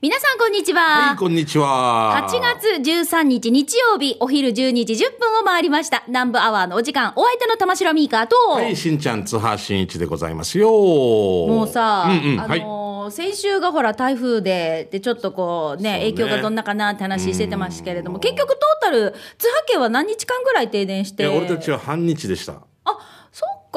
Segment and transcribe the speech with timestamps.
[0.00, 1.08] 皆さんこんにちは。
[1.08, 2.28] はい、こんにちは。
[2.30, 6.04] 8月13日日曜日、お昼12時10分を回りました。
[6.06, 10.70] 南部アワーのお時間、お相手の玉城ミーカーと、はい、しんちゃん、津波しんいちでございますよ。
[10.70, 12.60] ももうさ、うんうん、あはい。
[12.60, 21.22] のー先週がほら台風で、で、ちょっとこうね、ね影響がどんなかなって話しててましたけれども、結局トータル、津波家は何日間ぐらい停電して？
[21.22, 22.67] いや俺たちは半日でした。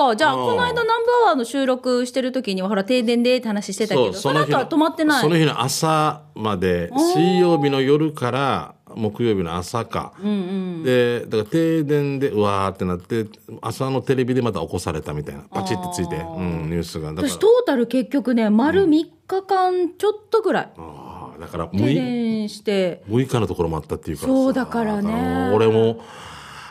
[0.09, 0.15] か。
[0.15, 5.21] じゃあ、うんこの間南部アワーの収録してる時には、ほら、停電でって話してたけど、その後は止まってない。
[5.21, 10.13] その日の朝まで、水曜日の夜から木曜日の朝か。
[10.83, 13.27] で、だから停電で、うわーってなって、
[13.61, 15.41] 朝のテレビでまた起こされたみたいな。
[15.49, 17.09] パチってついて、うん、ニュースが。
[17.09, 25.99] 私、トータル結局ね、丸3日間ちょっとぐらい、あーだから停6日、電して、6日のところもあったっていうからさそうだからね俺も、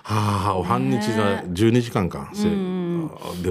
[0.02, 2.30] はあ、半日が12時間か。
[2.33, 2.48] せ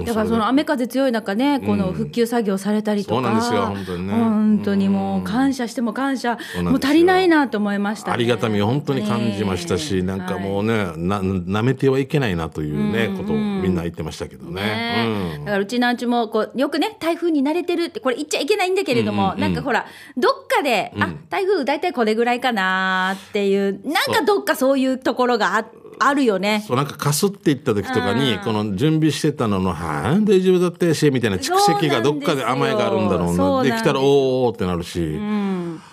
[0.04, 4.14] だからその雨風強い中ね、この復旧作業されたりとか、そうなんですよ本当にね。
[4.14, 8.14] 本当にもう感謝しても感謝、もう足りないなと思いました、ね。
[8.14, 14.62] ありがたみを本当に感じましたし、ねなんかもうね、な、舐めてはいけないなというね、ことをみんな言ってましたけどね。
[14.62, 15.44] ねうん。
[15.44, 25.66] だからうちなんちもこうよくね台風に慣れてるってこれ言っちゃいけないんだけれども、なんかほらどっかで、あ台風大体これぐらいかなっていうなんかどっかそういうところがあ
[26.02, 26.64] あるよね。
[26.66, 33.62] そうなんかかすっていった時とかに、この準備してたのの、はあ、大丈夫だってし、みたいな蓄積がどっかで甘えがあるんだろうな。
[33.62, 34.06] できたら、おー
[34.48, 35.18] おーってなるし、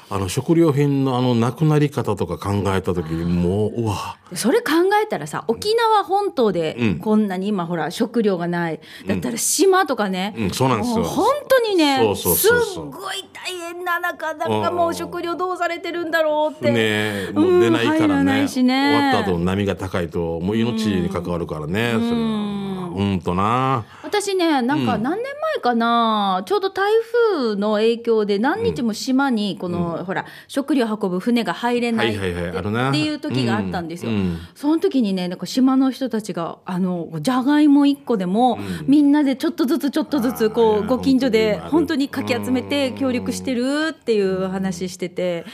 [0.10, 7.00] あの、食料品のあの、なくなり方とか考えた時に、もう、うわ、それ考えたらさ沖縄本島でうん。
[7.00, 10.50] こんなに今ほら食料がない、だったら島とかね、うん。
[10.52, 11.00] そうなんですよ。
[11.00, 14.64] も本当にねそうそうすっごい大変な中なん。
[14.64, 16.72] かもう食料どうされてるんだろうって。
[16.72, 18.42] ねもう出ないかららね。
[18.42, 18.48] ね。
[18.50, 22.67] 終わった後波が高いと、もう命に関わるからね、それは。
[22.98, 23.86] うんとな。
[24.04, 25.24] 私ね、なんか何年
[25.56, 26.92] 前かな、ちょうど台
[27.34, 32.90] 風の影響で何日も島に、この、ほら、食料運ぶ船が入れないはいはいはいあるな。
[32.90, 34.12] っていう時があったんですよ。
[34.12, 34.18] うん。
[34.18, 45.46] うんその時にね、なんか島の人たちが、あの、じゃがいも1個でも、みんなでちょっとずつちょっとずつ、こ、うやご近所で本当にかき集めて協力してるっていう話してて、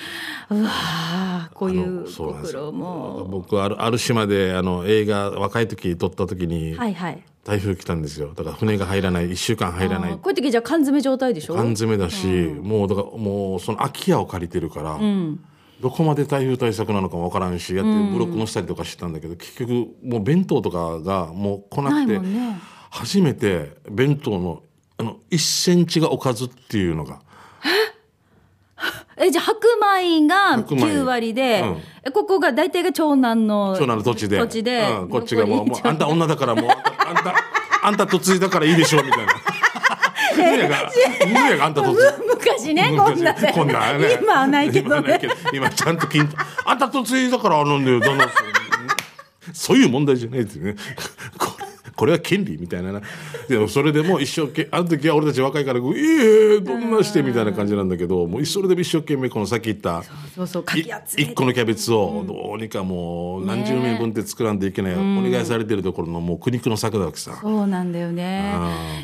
[0.50, 2.74] うわーこういうご苦。
[3.30, 7.24] 僕あるある島であの映画若い時撮った時にはいはい。
[7.44, 8.34] 台風来たんですよ。
[8.34, 9.30] だから船が入らない。
[9.30, 10.12] 1週間入らない。
[10.14, 11.56] こういう時じゃあ缶詰状態でしょ？
[11.56, 15.00] 缶詰だし、もうだからもうその空き家を借りてるから、
[15.82, 19.72] どこまで台風対策なのかもわからんしやってブロックのしたりとかしてたんだけど、結局
[20.04, 22.60] もう弁当とかがもう来なくてね。
[22.90, 24.64] 初めて弁当の
[24.98, 27.22] あの1センチがおかずっていうのが
[29.24, 30.84] えじゃあ白米が白米。
[30.84, 31.78] 9割で、うん。
[32.06, 34.38] えここが大体が長男の長男の土地で。
[34.38, 36.74] 土地で、うん、こっちがもうもうあんた女だからもうあ
[37.14, 37.36] んた
[37.84, 39.34] あんた嫁いだからいいでしょうみたいな。
[40.36, 40.92] 犬やが
[41.26, 41.96] 犬やがあんた嫁い
[42.28, 43.52] 昔ねこんなね。
[43.54, 44.20] こんなね。
[44.22, 45.22] 今はないけどね。
[45.54, 46.28] 今ちゃんと金
[46.66, 48.28] あんた嫁いだからなんだよ旦那
[49.54, 50.76] そういう問題じゃないですよね
[51.96, 53.02] これは権利みたいなな。
[53.48, 60.04] でもそれでも一生懸命あの時は俺たち若いから「いえどんなして」みたいな感じなんだけどもうそれでも一生懸命このさっき言った。
[60.36, 61.22] そうそうかき集めて。
[61.22, 67.38] 一個のキャベツをどうにかもう何十名分って作らんといけない、お願いされてるところのもう苦肉の策だわけさ。
[67.42, 68.54] そうなんだよね。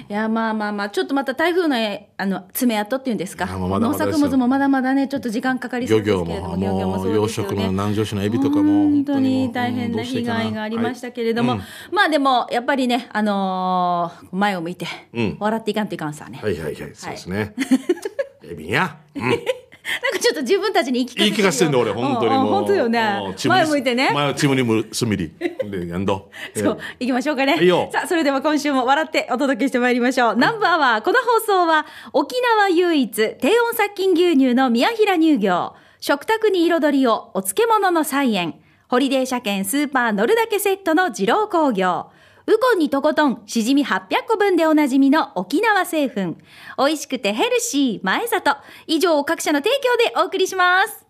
[0.10, 3.48] いや、まあまあまあ、ちょっとまた台風のえあの爪痕っていうんですか。
[3.48, 11.62] 農作物もまだまだね、ちょっと時間かかりそう漁ですけれども、業ももう養殖の南城市のエビとかも本当に大変な被害がありましたけれども、はい
[11.92, 16.40] まあでも、やっぱりね、あのー前を向いて、うん笑っていかんといかんさね。
[16.42, 17.54] はいはいはい、そうですね。
[18.44, 18.98] エビや。
[19.16, 19.22] うん。
[19.22, 22.54] なんかちょっと自分たちに言い聞か言い聞かせてんだ俺、本当にもう。
[22.54, 24.12] 本当よもね前向いてね。
[24.14, 25.32] 前はチムにむすみり。
[25.40, 26.30] で、やんど。
[26.56, 27.56] そう、行きましょうかね。
[27.56, 30.36] はいよさあ、それでは今週も笑ってお届けしてまいりましょう。
[30.36, 38.56] ナンバーは、この放送は、沖縄唯一、低温殺菌牛乳の宮平乳業、食卓に彩りを、お漬物の菜園、
[38.88, 42.08] ホリデー車検スーパー乗るだけセットの二郎工業、
[42.52, 46.36] ウコンにとことん、しじみ800個分でおなじみの沖縄製粉。
[46.80, 48.58] 美味しくてヘルシー、前里。
[48.88, 51.09] 以上、各社の提供でお送りします。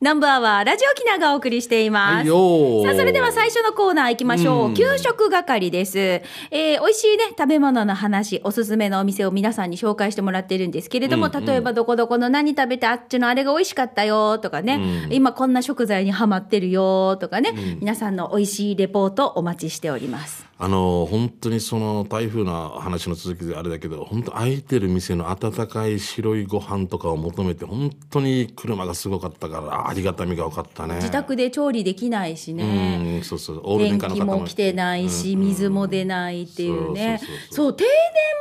[0.00, 2.30] ナンバーはラジオキナがお送りしています。
[2.30, 4.68] はいさあ、それでは最初のコーナー行きましょう。
[4.68, 5.98] うん給食係です。
[5.98, 14.74] えー、美味しいね、食べ物の話、おすすめのお店を皆さんに紹介してもらってるんですけれども、うんうん例えばどこどこの何食べてあっちのあれが美味しかったよとかね、
[15.06, 20.46] うん今こんな食材にハマってるよとかね、皆さんの美味しいレポートお待ちしております。
[20.60, 30.96] あの本当にその台風の話の続きであれだけど本当空いてる店の温かい白いご飯とかを求めて本当に車がすごかったからありがたみが分かったね。
[30.96, 33.18] 自宅で調理できないしね。
[33.20, 33.60] うんそうそう。
[33.64, 37.20] オール電気も来てないし、水も出ないっていうね。
[37.50, 37.92] そう停電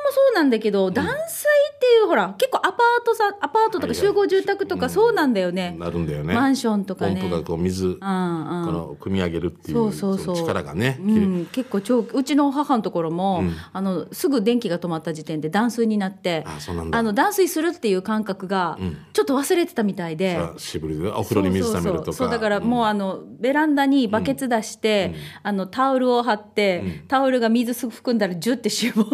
[0.05, 5.75] もそうなんだけど、断水っていう、ほら、結構アパートさ、アパートとか集合住宅とかそうなんだよね。
[5.79, 6.33] なるんだよね。
[6.33, 7.21] マンションとかね。
[7.21, 8.73] ポンプがこう水、こうんうん。
[8.73, 10.35] の組み上げるっていそううそうそう。
[10.35, 18.77] その力がね、うん、結構超うちの母のところも、あのすぐ電気が止まった時点で断水になってあそうなんだの断水するっていう感覚が
[19.13, 20.35] ちょっと忘れてたみたいで。
[20.35, 22.05] さしぶりでお風呂に水溜めるとか。
[22.05, 22.27] そうそうそう。
[22.27, 29.13] そうだからもうあのベランダにバケツ出して、あのタオルを張って、タオルが水含んだらジュって絞って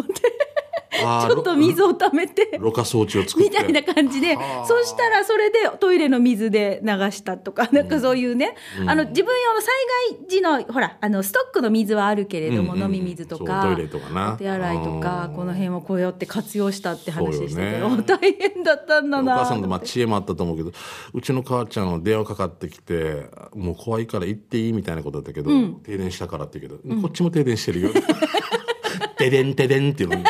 [1.28, 2.58] ちょっと水を溜めて。
[2.58, 3.50] ろ過装置を作って。
[3.50, 4.36] みたいな感じで。
[4.66, 8.54] そしたらそれでトイレの水で流したとかなんかそういうね、
[8.86, 9.74] あの自分用の災
[10.18, 14.34] 害時のほらあのストックの水はあるけれども、うんうん飲み水とかトイレとかな。
[14.34, 17.96] お手洗いとかうんこの辺をこうやって活用したって話してて、そうよね。
[17.98, 20.72] お大変だったんだおな母さんのまあ知恵もあったと思うけど
[21.12, 25.50] うちの母ちゃんは電話かかってきてもう怖いから行っていいみたいなことだったけど、
[25.82, 27.90] 停電したからって言うけど、こっちも停電してるよ。
[29.16, 30.16] 停電停電っていうの。
[30.16, 30.24] に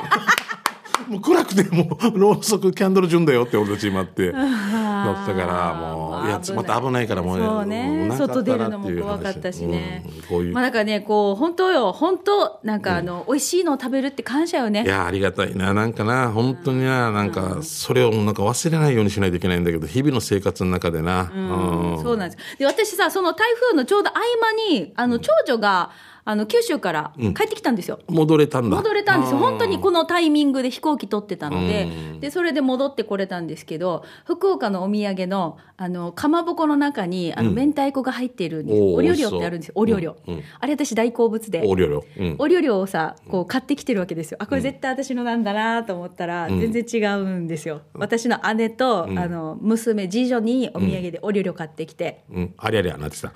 [1.14, 4.32] もう暗くてもうろうそくキャンドル順だよって俺たち今って。
[5.04, 7.04] 乗ったからもういやまた危ない。
[7.06, 8.10] からもうそうね。
[8.16, 9.06] 外出るのもっていう話。
[9.06, 10.22] 怖かったしね、うん。
[10.22, 14.84] こういう、まあだからねこう本当よ本当なんかあの、美味しいのを食べるって感謝よね。
[14.84, 15.74] いやありがたいな。
[15.74, 22.02] なんかな本当にななんかそれをなんか忘れないようにしないといけないんだけど日々の生活の中でな、うん。
[22.02, 22.58] そうなんです。
[22.58, 25.90] で、私さ、その台風のちょうど合間に、あの、長女が、
[26.24, 27.98] あの、九州から帰ってきたんですよ。
[28.08, 29.38] 戻れたんだ戻れたんですよ。
[29.38, 31.88] 本当にこのタイミングで飛行機取ってたので、
[32.20, 38.84] で、それで戻ってこれたんですけど、福岡のお土産の、あの、かまぼこの中に、あの、明太子が入っているんですよ。
[38.84, 39.74] おーおりょりょってあるんですよ。
[39.76, 40.42] おりょりょうんうん。
[40.60, 41.62] あれ私大好物で。
[41.64, 44.38] おりょりょうんおりょりょをさ、こう買ってきてるわけですよ。
[44.40, 47.82] あ、これ絶対私のなんだなと思ったら、全然違うんですよ。
[47.94, 52.24] 私の姉と、あの、娘、次女にお土産でおりょりょ買ってきて。
[52.32, 53.32] うん、ありゃりゃなってた。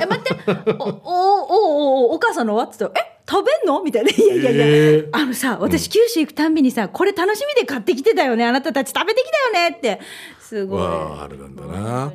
[0.00, 0.34] え、待って、
[0.78, 3.82] お、お、お、お、お母さんのはってたら、え、食べんの？
[3.82, 4.10] みたいな。
[4.10, 8.44] いやいやいや、えーあのさ、私九州行くたんびにさ、これ楽しみで買ってきてたよね。
[8.46, 10.00] あなたたち食べてきたよねって。
[10.40, 10.80] すごい。
[10.82, 12.12] わあ、あれなんだな。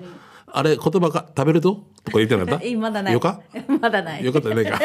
[0.48, 2.66] あれ、言葉が食べるととか言ってなかった？
[2.66, 3.14] えまだない。
[3.14, 3.42] よか？
[3.82, 4.24] まだない。
[4.26, 4.80] よかったねか。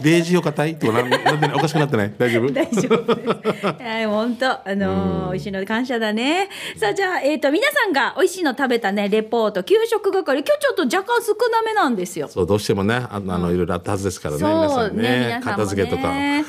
[0.00, 2.14] デージよかたいとかなんなんでねおかしくなってない？
[2.16, 2.52] 大丈夫？
[2.52, 3.66] 大丈夫です。
[3.66, 6.48] はい、本当、あのー美味しいので感謝だね。
[6.76, 12.28] さあ、じゃあ、えっ、と、皆さんが美味しいの食べたね、レポート、給食係、今日ちょっと若干少なめなんですよ。
[12.28, 14.40] そう、どうしてもね、あの、あのいろいろあったはずですからね。
[14.40, 15.18] そう皆さんねね。
[15.26, 16.08] 皆さんもね片付けとか。
[16.08, 16.44] は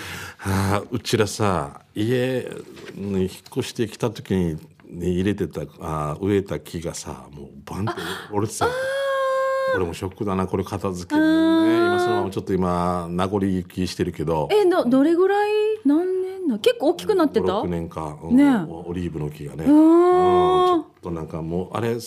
[0.75, 2.47] あ、うちらさ、家
[2.93, 4.55] に引っ越してきた時に、
[4.87, 8.01] ね、入れてた、あ植えた木がさ、もうバンって
[8.31, 8.67] 折れてた。
[9.75, 11.77] これもショックだな、これ片付けるのね。
[11.88, 14.48] 今そのままちょっと今、名残雪きしてるけど。
[14.51, 15.51] え、ど、どれぐらい
[15.86, 18.36] 何年な結構大きくなってた？5 6年か、うん。
[18.38, 18.45] ね。
[18.68, 19.68] オリーブの木がね、ん。
[19.68, 19.74] うん。
[19.74, 21.98] ちょっとなんかもうあれ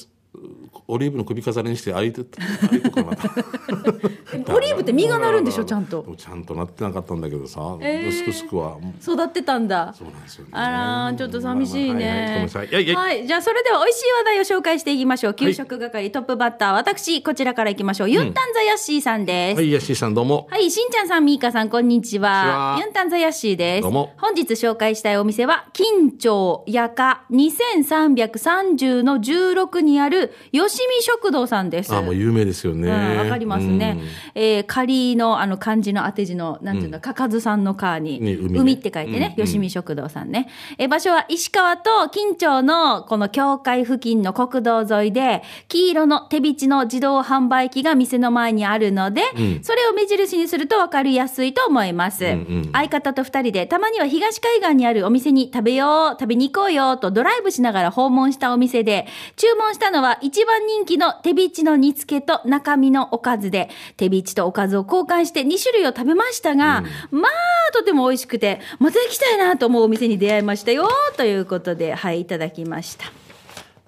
[0.87, 2.23] オリーブの首飾りにして歩いて
[2.69, 9.95] 歩いてこなかったオリーブって実がなるんでしょちゃんと ちゃんとなってなかったんだけどさ、えーすくすくは育ってたんだ。
[9.97, 13.27] そうなんですよねあらーちょっと寂しいまあまあはいはいはい。
[13.27, 15.35] じゃあ、それでは美味しい話題を紹介していきましょう。
[15.35, 18.11] 給食係トップバッター、私、こちらからいきましょう。
[18.11, 19.57] ユンタンザヤッシーさんです。
[19.57, 22.29] はいヤッシーさんどうもはい、しんちゃんさん、みーかさん、こんにちは。
[22.31, 23.83] こんにちはユンタンザヤッシーです。
[23.83, 31.95] どうも本日紹介したいお店は、金町やか2330の16にある、よしみ食堂さんです。
[31.95, 33.99] あもう有名ですよねうんわかりますね。
[34.35, 40.49] えー、仮のあの漢字の当て字の、なんていうんだ、かかずさんの川に、に海ね海って書いてね、よしみ食堂さんね。
[40.77, 49.23] えー場所は石川と金町のこの境界付近の国道沿いで、黄色の手びちの自動販売機が店の前にあるので、
[49.63, 52.25] それを目印にすると分かりやすいと思います。
[52.73, 59.07] 相方と二人で、たまには東海岸にあるお店に食べよう、食べに行こうよとドライブしながら訪問したお店で、
[59.37, 73.07] 注文したのは一番人気の手びちの煮付けと中身のおかずで、手びちとおかずを交換して2種類を食べましたが、まあ、とても美味しくて、また行きたいなと思うお店に出会いましたよ、ということで、はい、いただきました。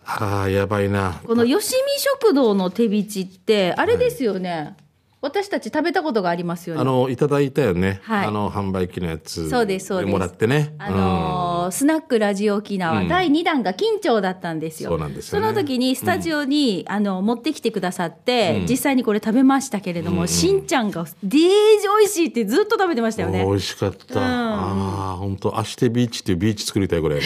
[0.04, 1.76] あーやばいなこのよしみ
[2.22, 4.76] 食堂の手びちって、あれですよね。
[5.22, 6.80] 私たち食べたことがありますよね。
[6.80, 8.26] あのいただいたよね、はい。
[8.26, 10.10] あの販売機のやつそうですそうです。
[10.10, 10.74] もらってね。
[10.78, 14.90] あのースナックラジオ沖縄、第2弾が緊張だったんですよ。
[14.90, 15.46] そうなんですよね。
[15.46, 23.44] その時にスタジオに、あの、持ってきてくださって、実際にこれ食べましたけれども、しんちゃんがデージ美味しいってずっと食べてましたよね。
[23.44, 27.20] 美味しかった、ああ本当アシテビーチっていうビーチ作りたいぐらい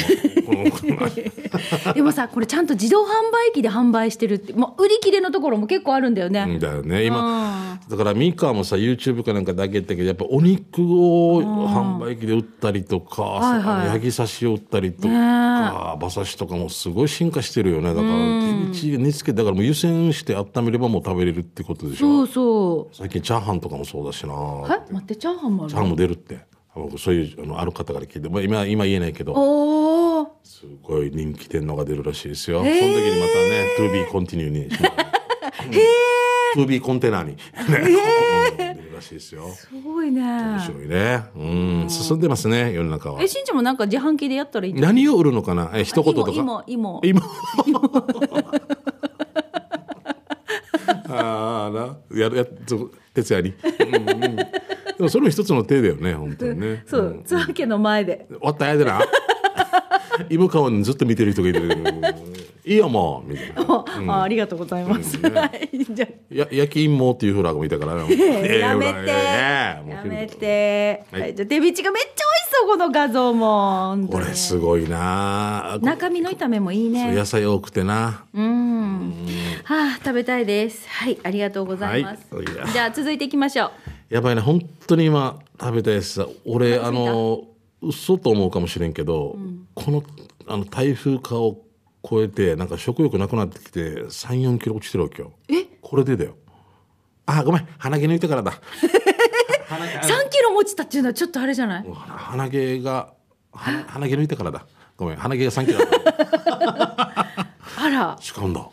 [1.94, 6.58] でもさ、これちゃんと自動販売機で販売してるって、もう売り切れのところも結構あるんだよね。
[6.58, 7.04] だよね。
[7.04, 13.86] 今だからミカもさ YouTube かなんかだけ言ったけどやっぱお肉を販売機で売ったりとか、はいはい。
[13.88, 17.94] ヤギ刺しを売ったりとねか馬刺しとかもすごい進化してるよね。
[17.94, 22.26] だから手打ち煮つけだからもう湯煎して温めればもう食べれるってことでしょ。
[22.26, 24.34] そうそ最近チャーハンとかもそうだしな。
[24.34, 24.36] う
[24.66, 24.92] え？
[24.92, 26.40] 待ってチャーハンもあるチャーハンも出るって。
[26.74, 29.34] 僕そういうあのある方から聞いて、まあ、今今言えないけど。
[30.42, 34.92] すごい人気店のが出るらしいですよ、その時にまたね To be continue にしまう
[36.54, 37.36] To be コンテナに、ね。
[38.56, 39.48] 出るらしいですよ。
[39.50, 40.20] すごいね。
[40.22, 41.24] 面白いね。
[41.34, 41.38] う
[41.84, 41.86] ん。
[41.88, 43.22] 進んでますね世の中は。
[43.22, 45.70] えしんちゃんもなんか自販機でやったらいい何を売るのかな？
[45.74, 46.30] え一言とか？
[46.30, 47.20] 芋芋芋。
[47.66, 47.80] 今
[51.08, 53.54] ああなやるやそう徹夜に、う
[53.90, 54.46] んうん、で
[54.98, 56.82] もそれも一つの手だよね本当にね。
[56.86, 58.26] そう津和家の前で。
[58.28, 59.00] 終わったやでな
[60.30, 62.34] 芋顔にずっと見てる人がいる。
[62.66, 63.30] いいよもう。
[63.30, 63.84] みたいな。
[64.14, 65.84] あありがとうございます、はい。
[65.84, 66.34] じゃあ。
[66.34, 68.06] や焼き芋っていうフラグもいたからね。
[68.10, 71.20] えやめて、ええもうやめて、はい。
[71.22, 72.20] はい、じゃあ手びちがめっちゃ美味し
[72.52, 74.08] そうこの画像も。
[74.10, 75.78] これすごいな。
[75.82, 77.14] 中身の炒めもいいね。
[77.14, 78.24] 野菜多くてな。
[78.32, 79.14] うん。
[79.64, 80.88] はあ食べたいです。
[80.88, 82.46] はいありがとうございます、はい。
[82.72, 84.14] じゃあ続いていきましょう。
[84.14, 84.40] やばいね。
[84.40, 86.26] 本当に今食べたいしさ。
[86.46, 87.44] 俺あの
[87.84, 89.36] 嘘と思うかもしれんけど、
[89.74, 90.02] この
[90.46, 91.62] あの台風化を
[92.08, 95.32] 超えてなんか食欲なくなってきて3 4キロ落ちてるわけよ。
[95.48, 95.64] え？
[95.80, 96.36] これでだよ。
[97.26, 97.68] あごめん。
[97.78, 98.52] 鼻毛抜いてからだ。
[99.68, 101.84] 鼻毛3キロも落ちたっていうのはちょっとあれじゃない？
[101.92, 103.12] 鼻毛が
[103.52, 104.66] 鼻鼻毛抜いてからだ。
[104.96, 105.16] ごめん。
[105.16, 105.78] 鼻毛が3キロ
[107.76, 108.18] あら。
[108.20, 108.60] 違うんだ。
[108.60, 108.70] だか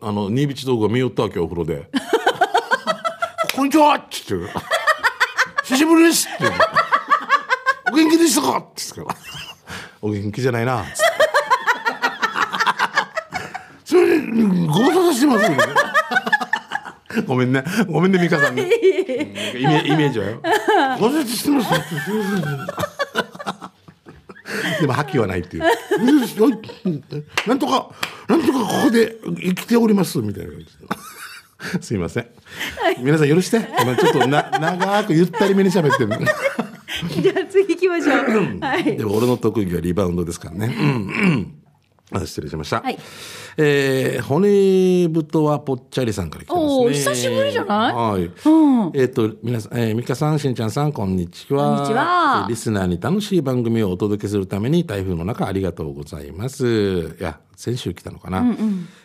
[0.00, 1.90] らあの新道道具が見よったわけよお風呂で
[3.54, 4.48] 「こんにちは!」っつって
[5.64, 6.44] 「久しぶりです!」って
[7.92, 9.12] 「お元気でしたか?」って言って
[10.00, 10.96] お元気じゃないな」っつって
[13.86, 14.32] 「それでご
[14.80, 15.74] 無沙汰してます」みたいな
[17.26, 17.62] ごめんね。
[17.88, 18.62] ごめんね美香さんね。
[18.62, 18.70] うん
[19.60, 20.40] イメイメージはよ
[20.98, 21.68] 「ご無沙汰してます」
[24.80, 25.64] でも覇気はないっていう
[27.46, 27.90] 「なんとか
[28.28, 30.70] なんとかここで生きております」みたいな感じで。
[31.80, 32.26] すいません、
[32.98, 33.60] 皆さん許して。
[33.60, 36.08] ちょっとな長くゆったりめに喋ってる
[37.08, 40.74] じゃあ次行きましょうはいでも俺の特技はリバウンドですからね。
[40.78, 40.90] うんう
[41.36, 41.58] ん
[42.14, 42.82] あ失礼しました。
[42.82, 42.98] はい
[43.56, 46.74] えー骨太はぽっちゃりさんから来てますね。
[46.74, 47.94] おー久しぶりじゃない？
[47.94, 48.24] はい。
[48.24, 51.76] うんえっ、と、皆さん、えー、ミカさん、しんちゃんさん、こんにちは。
[51.76, 57.16] こんにちはえーリスナーに楽しい番組をお届けするために、台風の中ありがとうございます。
[57.18, 58.44] いや、先週来たのかな。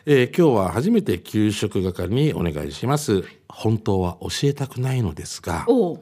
[0.05, 3.23] えー今日は初めて給食係にお願いします。
[3.47, 5.99] 本当は教えたくないのですが、おう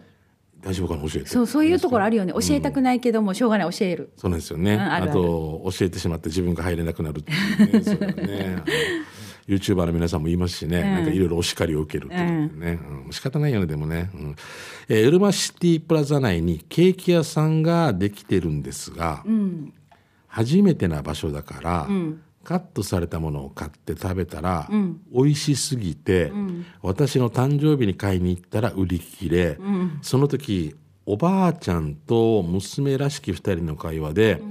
[0.65, 1.07] 大丈夫かな？
[1.07, 1.29] 教えて。
[1.29, 2.33] そうそういうところあるよね。
[2.33, 4.11] 教えたくないけどもしょうがない教える。
[4.17, 4.73] そうなんですよね。
[4.73, 7.81] うんあと教えてしまって自分が入れなくなるっていうね。
[7.85, 8.63] それはね。
[9.47, 13.11] YouTuber の皆さんも言いますしね、なんかいろいろお叱りを受けるっていうね、うん。
[13.11, 14.35] 仕方ないよねでもね、うん。
[14.89, 19.23] えー、ウルマシティプラザ内にケーキ屋さんができてるんですが、
[20.27, 21.87] 初めてな場所だから、
[22.45, 24.69] カットされたものを買って食べたら、
[25.11, 26.31] 美味しすぎて、
[26.81, 29.57] 私の誕生日に買いに行ったら売り切れ、
[30.01, 30.75] その時
[31.05, 34.41] おばあちゃんと娘らしき2人の会話で、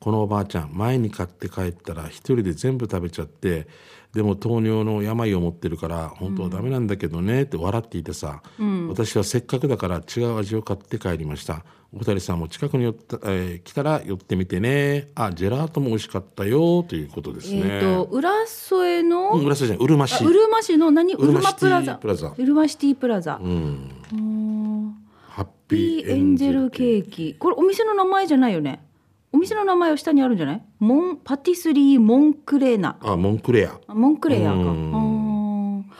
[0.00, 3.66] このおばあちゃん前に買って帰ったら一人で全部食べちゃって
[4.12, 8.42] でも糖尿の病を持ってるから本当はダメなんだけどねって笑っていてさ、
[8.88, 15.10] 私はせっかくだから違う味を買って帰りましたお二人さんも近くに寄った、えー来たら寄ってみてね。
[15.14, 16.82] あジェラートも美味しかったよ。
[16.82, 20.22] ということですね、えっ、と浦添の、うん、浦添じゃうるま市。
[20.24, 21.14] あうるま市の何？
[21.14, 21.94] うるまプラザ。
[21.94, 22.34] プラザ。
[22.36, 23.90] うるまシティプラザ、うん。
[24.12, 24.94] うん
[25.28, 27.34] ハッピーエンンジェルケーキ。
[27.34, 28.84] これお店の名前じゃないよね。
[29.32, 30.62] お店の名前は下にあるんじゃない？
[30.78, 32.96] モンパティスリーモンクレーナ。
[33.00, 33.78] あモンクレア。
[33.86, 34.56] あモンクレアか。
[34.56, 34.94] うん。
[34.94, 34.98] あ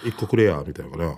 [0.05, 1.11] 一個クレアみたいなかな。
[1.11, 1.17] あ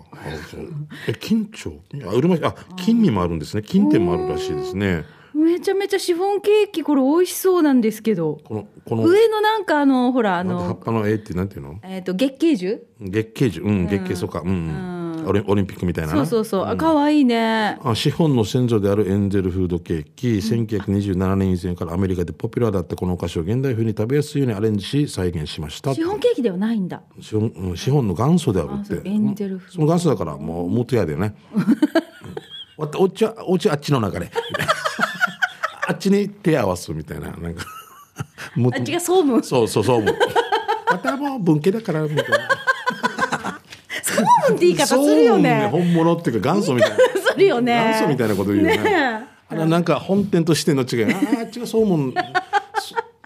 [0.51, 0.69] そう
[1.09, 3.63] え金町あうるま市あ金にもあるんですね。
[3.63, 5.05] 金店もあるらしいですね。
[5.35, 5.39] ー。
[5.39, 8.41] めちゃめちゃシフォンケーキこれ美味しそうなんですけど。
[8.45, 9.05] このこの。
[9.05, 11.79] 上のなんかあのほらあなんか葉っのぱの絵ってなんていうの？
[11.83, 12.87] えっ、と月桂樹？
[13.01, 13.61] 月桂樹。
[13.61, 14.41] うん月桂そうか。
[14.41, 14.96] うん、うん
[15.27, 16.67] オリンオリンピックみたいななそうそうそう。
[16.67, 17.79] あ可愛いね。
[17.83, 25.95] あ資本の先祖であるエンゼルフードケーキ、1927年以前からアメリカでポピュラーだったこのお菓子を現代風に食べやすいようにアレンジし再現しました。
[25.95, 29.09] シフォンケーキではないんだ資本うん資本の元祖であるって。
[29.09, 29.75] エンゼルフード。
[29.75, 31.35] その元祖だからもう元やだよね。
[31.55, 31.65] うん
[32.79, 34.31] おっちはおっちあっちの流れ。
[35.89, 37.31] あっちに手合わすみたいな。
[37.31, 37.65] なんか。
[38.55, 39.43] もあ違う総務。
[39.43, 40.15] そうそうそう思う
[40.91, 42.49] またもう文系だからみたいな
[44.17, 46.97] 総務って言い方するよねそう本物っていうか元祖みたいな。
[46.97, 47.75] するよね。
[47.93, 48.79] 元祖みたいなこと言うよね。
[48.79, 51.15] ねあれなんか本店としての違い。
[51.15, 52.21] あーあっちがそうもんそ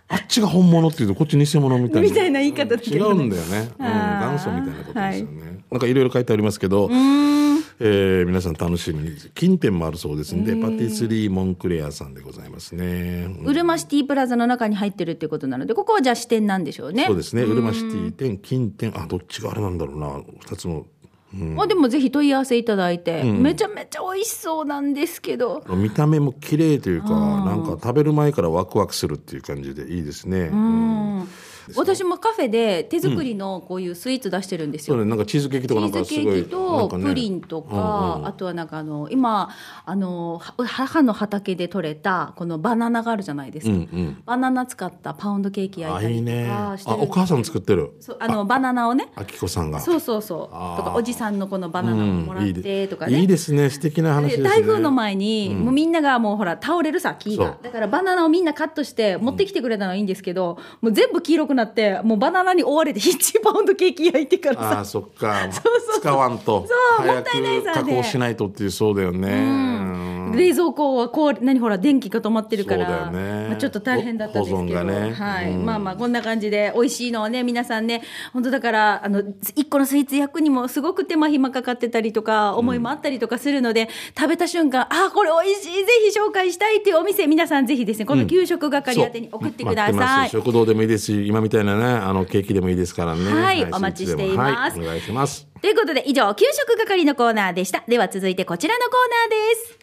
[0.09, 2.09] あっちが本物っていうとこっち偽物みたいな。
[2.09, 3.23] みたいな言い方だけ違どね。
[3.23, 9.01] うんだよね、うん、元祖みたいなことですよね、なんかいろいろ書いてありますけど、うーんえー皆さん楽しみ。
[9.03, 17.07] に金店もあるそうですんでパティスリーモンクレアさんでございますね、うるまシティプラザの中に入ってるっていうことなのでここはじゃあ支店なんでしょうね。
[17.07, 17.43] そうですね。
[17.43, 20.21] うるまシティ店金店あどっちがあれなんだろうな。
[20.41, 20.87] 二つの
[21.33, 25.63] まあでもぜひ問い合わせいただいて、めちゃめちゃ美味しそうなんですけど。
[25.69, 31.29] 見た目も綺麗というかなんか食べる前からワクワクするっていう感じでいいですね、うん
[31.77, 37.05] 私もカフェで手作りのこういうスイーツ出してるんですよ、そうねなんかチーズケーキとかなんチーズケかすごいーキとなんかね。
[37.05, 39.51] プリンとか、あとはなんかあの今
[39.85, 43.87] あのは母の畑で採れたこのバナナがあるじゃないですか、
[44.27, 46.51] バナナ使ったパウンドケーキ焼いたりとあいいね。
[46.51, 47.93] あかしてるお母さん作ってる？
[48.01, 49.11] そうあのバナナをね。
[49.15, 49.81] あきこさんが。
[49.81, 50.47] そうそうそう。
[50.47, 50.49] と
[50.85, 53.53] かおじさんのこのバナナをもらってでとかね、いいです。
[53.53, 53.71] ね。
[53.71, 54.49] 素敵な話ですね。
[54.49, 57.59] 台風の前に、もうみんながもうほら倒れるさ木が。
[57.63, 64.79] だからバナナをみんなカットして持ってきてくれたのはいいんですけど、もう全部黄色くなってもうバナナに追われて 1パウンドケーキ焼いてからさ。
[64.79, 65.49] ああそっか。
[65.51, 65.63] そう
[65.93, 66.67] そう使わんと。
[66.67, 70.33] そうも早ったいないさく加工しないとっていうそうだよね、うん。
[70.37, 73.47] 冷蔵庫はこう何ほら電気が止まってるからね。
[73.49, 75.13] まあ、ちょっと大変だったんですけど、ね。
[75.13, 75.51] はい。
[75.51, 75.65] うん。
[75.65, 78.03] まあまあこんな感じで美味しいのをね皆さんね
[78.33, 79.23] 本当だからあの
[79.55, 85.85] 一個のスイーツ焼くにもすごく手間暇かかってたりとか思いもあったりとかするので、食べた瞬間あこれ美味しい。
[85.85, 90.31] ぜひ紹介したいっていうお店皆さんぜひですねこの給食係宛てに送ってください。
[90.31, 93.31] 食堂でもいいですし今みたいなねあのケーキでもいいですからね。
[93.31, 94.79] はいお待ちしています。
[94.79, 95.47] はい、お願いします。
[95.61, 97.85] ということで以上給食係のコーナーでした。
[97.87, 98.93] では続いてこちらのコー
[99.31, 99.79] ナーです。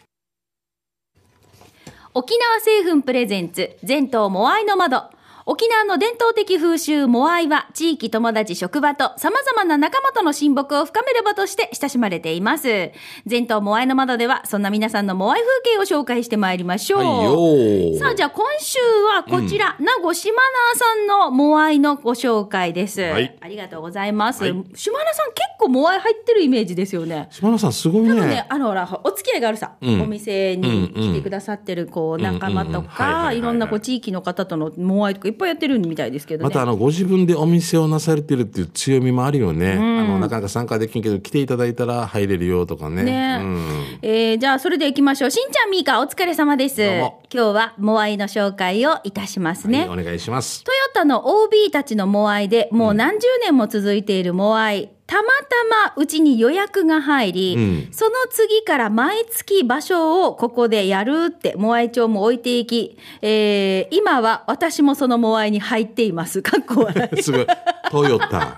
[2.13, 5.03] 沖縄製粉プレゼンツ全島モアイの窓
[5.49, 12.91] 沖縄の伝統的風習モアイは地域友達職場と様々な仲間との親睦を深める場として親しまれています。
[13.25, 18.77] 全島モアイの窓ではそんな皆さんのモアイ風景を紹介してまいりましょう、はいさあじゃあ今週
[19.15, 23.37] はこちら、名護島名さんのモアイのご紹介です、はい。
[23.39, 24.51] ありがとうございます、はい。
[24.75, 27.29] 島名さん結構モアイ入ってるイメージですよね。
[27.31, 28.09] 島田さんすごいね。
[28.09, 30.01] 多分ね、あのほら、お付き合いがあるさ、うん。
[30.01, 33.37] お店に来てくださってる、こう、仲間とか、い。
[33.37, 36.49] いろんなこう地域の方とのモアイとかいっぱいやってるみたいですけどね。
[36.49, 43.59] またあのご自分でお店をなされてるっていう強みもあるよね、あのなかなか参加できんけど来ていただいたら入れるよとかねねうん
[44.01, 45.31] えーじゃあ、それで行きましょう。
[45.31, 46.81] しんちゃん、みーか、お疲れ様です。
[46.83, 49.87] 今日はモアイの紹介をいたしますね。
[49.87, 54.96] はい、お願いしますトヨタの OB たちのモアイでもう何十年も続いているモアイ。
[55.07, 66.41] たまたまうちに予約が入り、うんその次から毎月場所をここでやるってモアイ帳も置いていき、えー今は私もそのモアイに入っています。
[66.41, 67.17] かっこ笑い。
[67.23, 67.47] すごい
[67.89, 68.57] トヨタ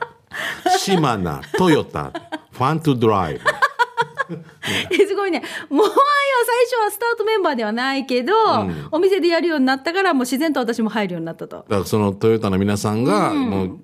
[0.79, 2.11] 島名トヨタ
[2.51, 3.39] ファントドライブ
[5.07, 5.43] すごいね。
[5.69, 5.95] モアイは
[6.69, 8.33] 最初はスタートメンバーではないけど、
[8.91, 11.57] お店でやるようになったからもう自然と私も入るようになったと。
[11.57, 13.79] だからそのトヨタの皆さんがもう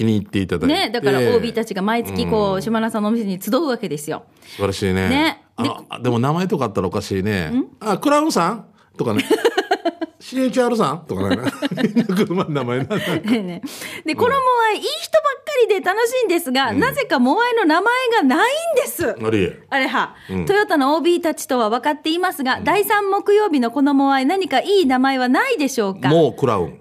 [0.00, 4.24] 気に入っていただいて、ね、だから OB たちが毎月こう、島田さんのお店に集うわけですよ。
[4.42, 5.08] 素晴らしいね。
[5.10, 5.44] ね。
[5.58, 7.52] あでも名前とかあったらおかしいね。
[7.80, 8.64] あクラウンさん？
[8.96, 9.22] とかね。
[10.20, 11.04] CHR さん？
[11.06, 11.36] とかね。
[11.84, 13.62] みんな車の名前なんだねね
[14.06, 14.36] で、このモ
[14.70, 19.16] アイ、いい人ばっかりで楽しいんですが、なぜかモアイの名前がないんです。
[19.22, 20.14] あれあれは、
[20.46, 26.08] トヨタの OB たちとは分かっていますが、第3木曜日のこのモアイ、何かいい名前はないでしょうか？
[26.08, 26.79] もうクラウン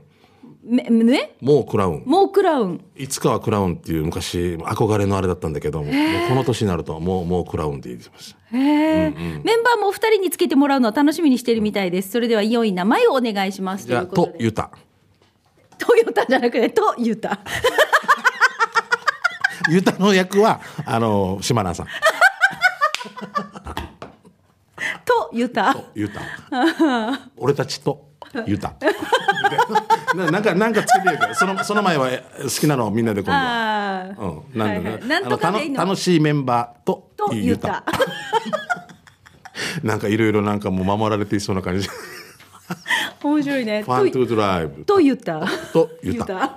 [0.63, 1.35] めね？
[1.41, 2.81] もうクラウンもうクラウン。
[2.95, 5.91] いつかはクラウンっていう昔憧れのあれだったんだけども
[6.27, 12.11] この年になるともうもうクラウンって言ってますへえ、メンバーもお二人につけてもらうのを楽しみにしているみたいです。
[12.11, 13.87] それでは良い名前をお願いします。
[13.87, 14.37] じゃあということで。
[14.37, 14.71] とユタ
[15.77, 17.39] トヨタじゃなくて、とユタ。
[19.69, 21.85] ユタの役はあの島名さん
[25.05, 25.75] とユタ。
[25.95, 26.21] ユタ
[27.37, 28.08] 俺たちと
[28.45, 28.73] ユタ
[30.15, 32.09] ななんかなんかつけてるからそのその前は
[32.41, 33.37] 好きなのをみんなで今度は。
[33.39, 34.23] ああ。
[34.23, 35.39] うん、なんでね、はいはい。
[35.39, 37.83] 楽楽しいメンバーととユタ。
[39.83, 41.87] なんかいろいろなんかもう守られていそうな感じ。
[43.23, 43.83] 面白いね。
[43.83, 45.45] ファントゥードライブとユタ。
[45.73, 46.55] とユタ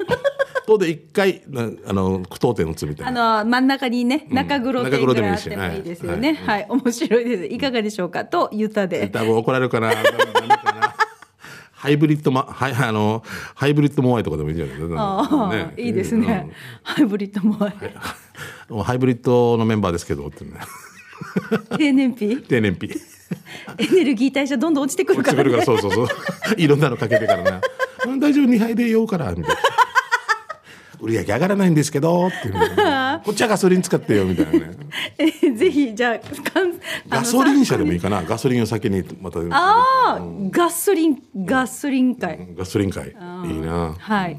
[0.66, 6.34] とで一回なあの句読点打つみたいあなの真ん中にね、中黒点ぐらいあってもいいですよね。
[6.34, 6.60] はい。
[6.60, 7.44] はい、面白いです。
[7.46, 8.24] いかがでしょうか？
[8.24, 9.08] とユタで。
[9.08, 9.90] 多分怒られるかな
[11.82, 13.24] ハイブリッドまはいあの
[13.56, 16.48] ハイブリッドモアイとかでもいいんじゃないああ、いいですね。
[16.84, 17.56] ハイブリッドも
[18.68, 20.52] うんハイブリッドのメンバーですけどってね。
[21.76, 22.36] 低燃費？
[22.46, 22.90] 低燃費。
[23.78, 25.50] エネルギー代謝どんどん落ちてくるから、ね。
[25.50, 26.54] 落ちてくるからそうそうそう。
[26.56, 27.60] いろんなのかけてからな。
[28.06, 28.46] うん大丈夫。
[28.46, 29.60] 2杯でようからみたいな。
[31.02, 32.54] 売り上げ上がらないんですけどっていう
[33.20, 34.70] こっちはガソリン使ってよみたいなね
[35.18, 36.20] えー ぜひじゃあ
[37.08, 40.20] ガソリン車でもいいかなガソリンを先にまたああ、
[40.50, 43.14] ガソリンガソリン会、ガソリン会いい
[43.60, 44.38] なはい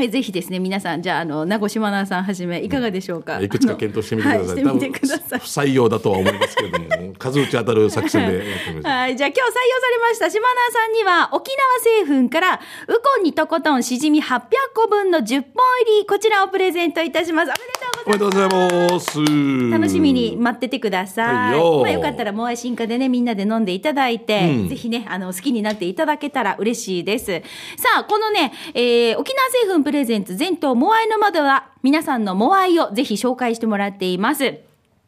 [0.00, 4.64] えぜひですね皆さんじゃああの名越島奈さんはじめいかがでしょうか、いくつか検討してみてください。
[4.64, 8.38] はい、してみてさい不採用だとは思いますけれども、数打ち当たる作戦で。
[8.82, 9.16] はい。
[9.16, 11.52] じゃあ今日採用されました島田さんには沖
[12.04, 14.40] 縄製粉からウコンにとことんしじみ800
[14.74, 15.42] 個分の10本
[15.86, 17.44] 入りこちらをプレゼントいたします。
[17.44, 17.83] おめでとう。
[18.06, 18.48] おめでとうござい
[18.90, 19.18] ます。
[19.70, 21.34] 楽しみに待っててください。
[21.52, 27.42] はいよまあよかったらモアイ進化でねみんなで飲んでいただいて、うんぜひねあの好きになっていただけたら嬉しいです。
[27.76, 34.58] さあこのね、えー沖縄製粉プレゼンツ全島モアイの窓は皆さんのモアイをぜひ紹介してもらっています。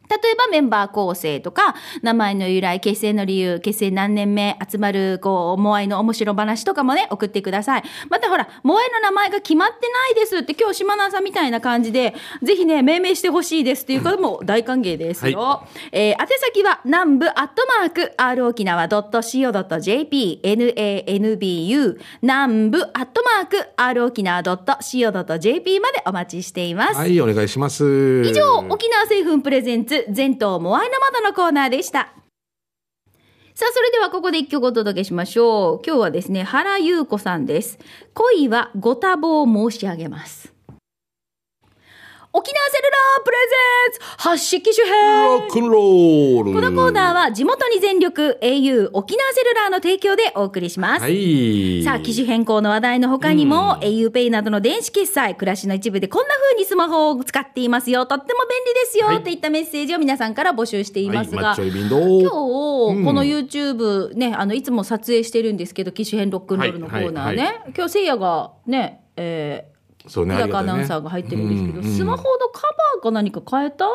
[0.09, 7.83] 例えばメンバー構成とか、名前の由来、結成の理由、結成何年目、集まる、こう、モアイの面白話とかもね、送ってください。
[8.09, 15.63] またほら、モアイの名前が決まってないですって、今日島田さんみたいな感じで、ぜひね、命名してほしいですっていう方も大歓迎ですよ。
[15.91, 26.95] えー宛先は、南部アットマーク、r 沖縄 .co.jp、nanbu、南部アットマーク、r 沖縄 .co.jp までお待ちしています。
[26.95, 28.23] はい、お願いします。
[28.25, 32.13] 以上、沖縄製粉プレゼンツ、全島モアイの窓のコーナーでした。
[33.55, 35.81] さあ、それではここで一曲お届けしましょう。
[35.85, 37.79] 今日はですね、原優子さんです。
[38.13, 40.56] 恋はご多忙申し上げます。
[42.37, 43.55] 沖縄セルラープレゼ
[43.89, 46.53] ンツ発式機種編ロックンロール。
[46.53, 51.01] このコーナーは地元に全力 au 沖縄セルラーの提供でお送りします。
[51.01, 51.81] はい。
[51.83, 59.17] さあ、機種変更の話題の他にも、auPay などの電子決済、暮らしの一部でこんな風にスマホを使っていますよ、とっても便利ですよ、はい。
[59.17, 61.31] っていったメッセージを皆さんから募集しています。
[61.31, 62.29] が、はい、今日、うん。
[62.29, 69.71] この YouTube ね、あの、いつも撮影してるんですけど、機種変ロックンロールのコーナーね、はいはい今日せいやがね、え
[70.07, 73.85] そうー、ね、小高アナウンサーが入ってるんですけど、うんうんスマホのカバーか何か変えた？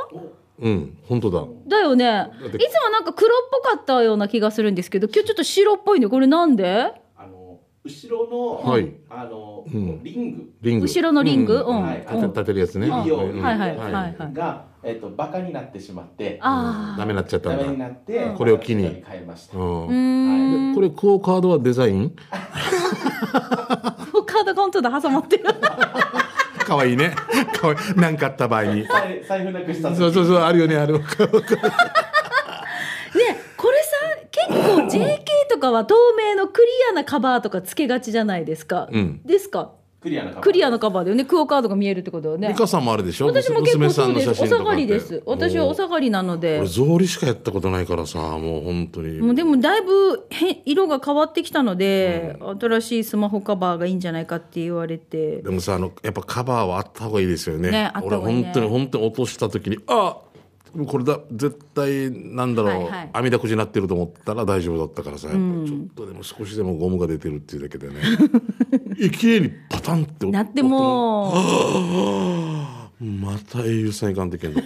[0.60, 1.44] うん、本当だ。
[1.66, 2.30] だよね。
[2.46, 2.58] いて。
[2.58, 6.08] つもなんか黒っぽかったような気がするんですけど、今日ちょっと白っぽいね。
[6.08, 6.92] これなんで？
[7.16, 8.92] あの後ろの、はい。
[9.10, 10.04] あの、ん。
[10.04, 10.52] リング。
[10.60, 10.86] リング。
[10.86, 11.54] 後ろのリング？
[11.54, 12.06] うんうんはい。
[12.06, 12.88] 立てるやつね。
[12.88, 14.32] はいはいはいはい。
[14.32, 17.88] が、えっとバカになってしまって、あダメになっちゃったダメにんだ。
[17.88, 19.02] なって、これを機に。
[19.04, 19.58] 変えました。
[19.58, 19.86] うん。
[19.86, 20.74] うーん。
[20.76, 22.14] これクオカードはデザイン？
[24.24, 25.44] カードカウントで挟まってる。
[26.66, 27.14] 可愛いね。
[27.60, 27.78] 可愛い。
[28.00, 28.86] なんかあった場合に。
[28.86, 30.94] 財財布なくした時そうそうそう、あるよね、ある。
[30.98, 31.02] ね
[33.56, 33.96] これさ
[34.30, 35.18] 結構 JK
[35.50, 39.72] とかは透明のクリアなカバーとかつけがちじゃないですか、うんですか？
[40.02, 41.24] クリアなカバークリアなカバーだよね。
[41.24, 42.48] クオカードが見えるってことだよね。
[42.48, 43.26] 美香さんもあるでしょ？
[43.26, 45.22] 私も結構そうですお下がりです。
[45.24, 46.58] 私はお下がりなので。
[46.58, 49.20] 俺草履しかやったことないからさもう本当に。
[49.20, 55.40] もうでもだいぶ変色が変わってきたので、新しいスマホカバーがいいんじゃないかって言われて。
[55.42, 57.70] でもさあのやっぱカバーはあった方がいいですよね。
[57.70, 58.50] ねあった方がいいね。
[58.52, 60.16] 俺本当に本当に落とした時にあ
[60.86, 63.10] これだ絶対なんだろう、はいはい。
[63.12, 67.94] 網だくじになってると思ったら大丈夫だったからさやっぱりちょっとでも少しでもゴムが出てるっていうだけでね
[68.96, 73.04] 綺麗にパタンってなってもう。
[73.04, 74.62] また英雄さんいかんといけんの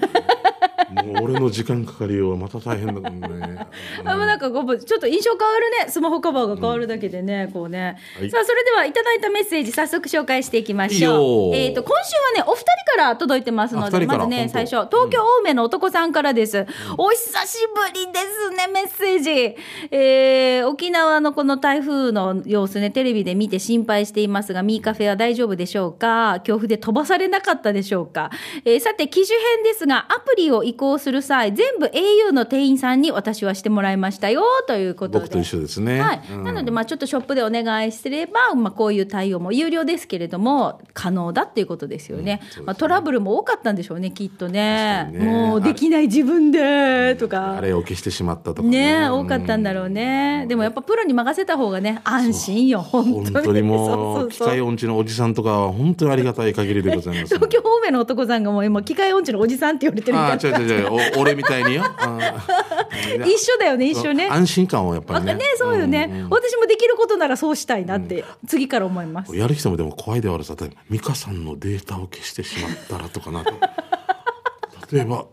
[1.21, 3.67] 俺の時間かかりようまた大変だもんね。
[4.05, 5.91] あもうなんかちょっと印象変わるね。
[5.91, 8.31] スマホカバーが変わるだけでね、こうね、はい。
[8.31, 11.55] さあそれではいただいたメッセージ早速紹介していきましょう。
[11.55, 12.67] えっ、と今週はねお二人
[12.97, 16.67] から届いてますのでまずね最初東京青梅の男さんからです、
[16.97, 17.59] お久し
[17.93, 19.57] ぶりですねメッセージ、
[19.91, 26.41] えー沖縄のこの台風の様子ねテレビで見て心配していますがミーカフェは大丈夫でしょうか？
[26.45, 28.31] 強風で飛ばされなかったでしょうか、
[28.65, 35.25] えーさて機種編ですがアプリを移行する際全部 au の店員さんに私はしてもらいましたよということで。
[35.25, 36.45] 僕と一緒ですね、はい、うん。
[36.45, 45.11] なので、まあ、ちょっとショップでお願いすれば、まあ、こういう対応も有料ですけれども可能だっていうことですよね,、まあ、トラブルも多かったんでしょうねきっとね。
[45.13, 45.25] ね。
[45.25, 47.57] もうできない自分でとか。
[47.57, 49.01] あれを消してしまったとかね。
[49.01, 53.31] ね多かったんだろうね、でもやっぱプロに任せた方がね安心よ本当に。
[53.31, 60.86] 本当にもう機械音痴のおじさんとかは本当にありがたい限りでございます東京方面の男さんがもう今機械音痴のおじさんって言われてるみたいな
[61.17, 61.85] 俺みたいによ。
[63.25, 64.29] 一緒だよね一緒ね。
[64.31, 65.35] 安心感をやっぱりね。
[65.35, 69.37] ねそうよね、私もできることならそうしたいなって、次から思います。
[69.37, 70.55] やる人もでも怖いではあるさ。
[70.91, 73.45] 美香さんのデータを消してしまったらとかな。
[74.91, 75.27] 例えば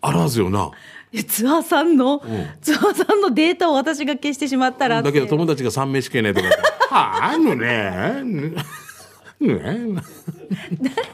[0.00, 0.70] あらずよな。
[1.12, 2.22] えツアーさんの、
[2.60, 6.46] ツアーさんのデータを私が消してしまったらだけど友達が三名試験ねとか。
[6.90, 8.52] はああのねね
[9.40, 9.80] 誰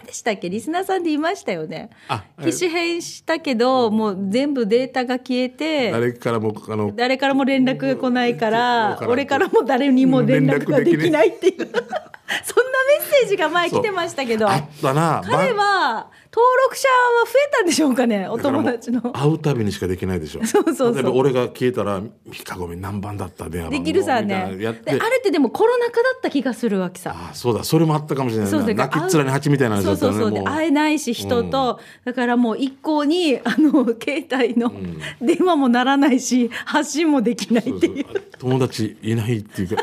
[0.04, 0.50] でしたっけ？
[0.50, 1.90] リスナーさんでいましたよね。
[2.08, 11.56] あ機種変したけどもう全部データが消えて誰からもあの誰からも連絡が来ないから俺からも誰にも連絡ができないっていう。
[11.62, 14.50] そんなメッセージが前来てましたけど。
[14.50, 15.22] あったな。
[15.24, 16.25] 彼ばは登
[16.64, 19.00] 録者は増えたんでしょうかねお友達の。
[19.12, 20.44] 会うたびにしかできないでしょ。
[20.46, 20.94] そうそうそう。
[20.94, 24.56] 例えば俺が消えたら「ミカゴミ何番だった電話できるさね。
[24.56, 24.92] なやって。
[24.92, 27.14] であれってでもコロナ禍だった気がするわけさ。
[27.14, 30.30] あそうだそれもあったかもしれないそう泣きっ面に蜂みたいな話そうそうそう。
[30.32, 34.72] で会えないし人と、だからもう一向にあの携帯の
[35.20, 38.06] 電話もならないし発信もできないっていう。
[38.38, 39.82] 友達いないっていうか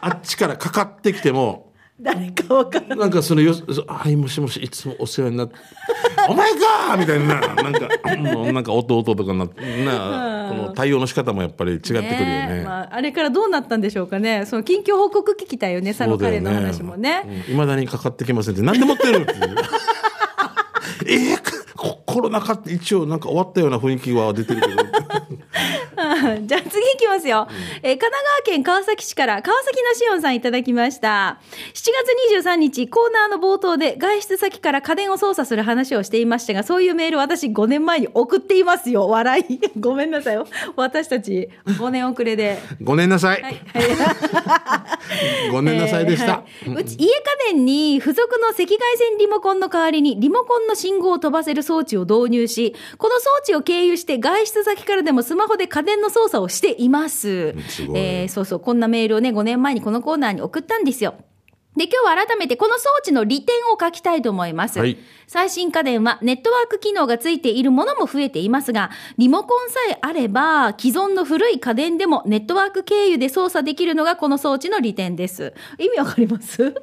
[0.00, 1.67] あっちからかかってきても
[2.00, 5.54] 誰かわからないなんかそのよそはいもしもしいつもお世話になって
[6.28, 12.60] お前かみたいななんかもうなんか弟とかにななこの対応の仕方もやっぱり違ってくるよね。
[12.62, 14.46] えまあ、あれからどうなったんでしょうかね。
[14.46, 17.44] その近況報告聞きたいよね佐野彼の話もね。
[17.48, 18.62] いま、未だにかかってきませんって。
[18.62, 19.34] なんで持ってるって
[21.06, 24.74] えーこコロナ禍って一応なんか終わったような雰囲気は出てるけど
[26.46, 27.48] じゃあ次いきますよ、
[27.82, 31.40] えー神奈川県川崎市から川崎のしおんさんいただきました。
[31.74, 31.90] 7
[32.30, 39.08] 月23日コーナーの冒頭で外出先から家電を操作する話をしていましたがそういうメール私5年前に送っていますよ。
[39.08, 39.60] 笑い。
[39.80, 40.46] ごめんなさいよ。
[40.76, 42.58] 私たち5年遅れで。
[42.80, 43.60] ごめんなさい、はい。
[45.50, 46.82] ごめんなさいでした、えーはい。
[46.82, 57.52] うち家家電に付属の赤外線リモコンの代わりにリモコンの信号を飛ばせる装置を導入しこの装置を経由して外出先からでもスマホで家電の操作をしています。
[57.52, 61.14] んすえーそうそうこんなメールをね5年前にこのコーナーに送ったんですよ。
[61.76, 64.80] で、今日は改めてこの装置の利点を書きたいと思います。
[64.80, 64.98] はい。
[65.28, 75.54] 最新家電はネットワーク機能がついているものも増えていますが、リモコンさえあれば、既存の古い家電でもネットワーク経由で操作できるのがこの装置の利点です。
[75.78, 76.74] 意味わかります？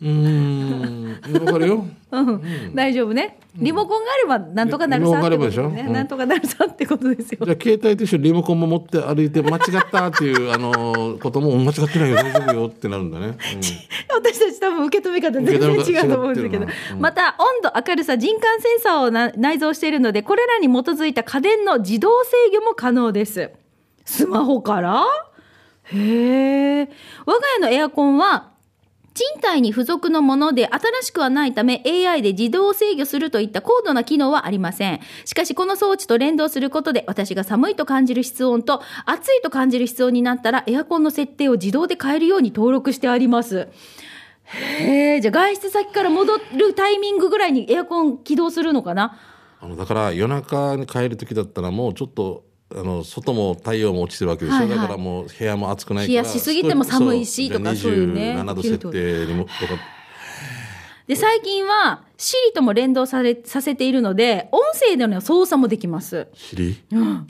[0.00, 1.44] うーん。
[1.44, 1.84] わかるよ。
[2.10, 3.38] うん、大丈夫ね。
[3.56, 5.68] リモコンがあればなんとかなるさってことンがあればでしょ。
[5.68, 5.84] ね。
[5.88, 5.92] うん。
[5.92, 7.38] なんとかなるさってことですよ。
[7.44, 12.16] じゃあ携帯と一緒にリモコンも持って歩いて間違ったっていうあのことも間違ってないよ。
[12.16, 13.34] 大丈夫よってなるんだね、うん。
[13.34, 16.14] 私たち多分受け止め方全然違うと思うんですけど。
[16.14, 16.66] 受け止め方違ってるな。
[16.94, 17.00] うん。
[17.00, 23.50] また温度明るさ人感センサーをな内蔵しているのでこれらに基づいた家電の自動制御も可能です。
[24.04, 25.04] スマホから？
[25.90, 26.88] へえ
[27.26, 28.50] 我が家のエアコンは
[29.18, 35.00] 賃貸に付属のもので新しくはないため AI で自動制御するといった高度な機能はありません。
[35.24, 43.66] しかしこの装置と連動することで私が寒いと感じる室温と暑いと感じる室温になったらエアコンの設定を自動で変えるように登録してあります。
[44.44, 49.18] へえ、じゃあ外出先から戻るタイミングぐらいにエアコン起動するのかな？
[49.60, 54.76] あのだから夜中に帰る時だったらもうちょっとあの外も太陽も落ちてるわけでしょ、はいはい。
[54.76, 59.56] だからもう部屋も暑くないから冷やしすぎても寒いしとかそういうね27度設定にもとか。
[61.06, 66.28] で、最近は Siri とも連動されさせているので、音声での操作もできます。
[66.34, 67.24] 知り、あ。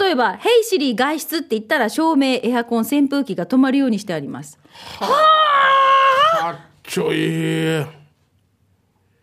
[0.00, 4.58] 例えば、ヘイシリ外出って言ったら照明、エアコン、扇風機が止まるようにしてあります。
[4.98, 7.86] かっちょいい。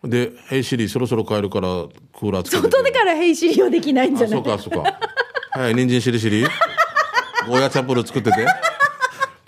[0.08, 1.68] で「ヘイシリそろそろ帰るから
[2.12, 4.44] クーラーつけて外でからヘイシリはできないんじゃあない？
[4.44, 5.00] そうかそうか
[5.54, 6.42] はい人参しりしり
[7.46, 8.46] ゴーヤチャンプルー作ってて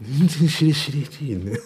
[0.00, 1.58] 人参しりしりっていいね